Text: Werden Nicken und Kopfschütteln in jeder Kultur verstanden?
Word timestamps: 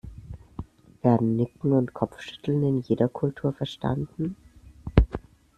Werden 1.03 1.35
Nicken 1.35 1.73
und 1.73 1.93
Kopfschütteln 1.93 2.63
in 2.63 2.79
jeder 2.81 3.07
Kultur 3.07 3.53
verstanden? 3.53 4.35